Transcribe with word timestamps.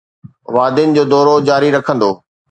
وادين 0.55 0.89
جو 0.97 1.03
دورو 1.11 1.35
جاري 1.49 1.69
رکندو 1.77 2.09